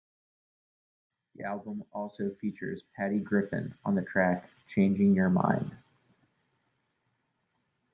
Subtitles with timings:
[1.35, 5.77] The album also features Patty Griffin on the track "Changing Your Mind".